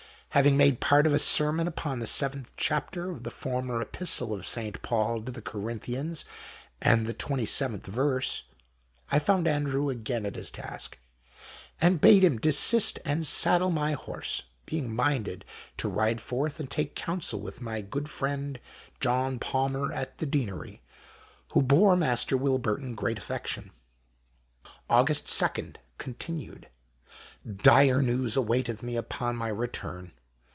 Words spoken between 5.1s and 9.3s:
to the Corinthians and the 27th verse, I